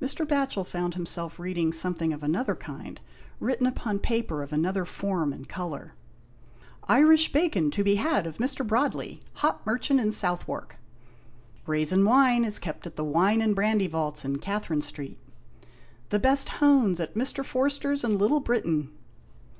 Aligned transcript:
Mr, 0.00 0.24
Batohel 0.24 0.62
found 0.64 0.94
him 0.94 1.04
self 1.04 1.40
reading 1.40 1.72
something 1.72 2.12
of 2.12 2.22
another 2.22 2.54
kind, 2.54 3.00
written 3.40 3.66
upon 3.66 3.98
paper 3.98 4.40
of 4.40 4.52
another 4.52 4.84
form 4.84 5.32
and 5.32 5.48
colour." 5.48 5.94
Irish 6.98 7.32
bacon 7.32 7.72
to 7.72 7.82
be 7.82 7.96
had 7.96 8.24
of 8.24 8.38
Mr. 8.38 8.64
Broadley, 8.64 9.18
hop 9.32 9.66
merchant 9.66 9.98
in 9.98 10.12
Southwark." 10.12 10.76
"Rasin 11.66 12.04
wine 12.04 12.44
is 12.44 12.60
kept 12.60 12.86
at 12.86 12.94
the 12.94 13.02
Wine 13.02 13.40
and 13.42 13.56
Brandy 13.56 13.88
vaults 13.88 14.24
in 14.24 14.38
Catherine 14.38 14.80
Street."" 14.80 15.18
The 16.10 16.20
best 16.20 16.50
hones 16.60 17.00
at 17.00 17.16
Mr. 17.16 17.44
Forsters 17.44 18.04
in 18.04 18.16
Little 18.16 18.38
Britain." 18.38 18.92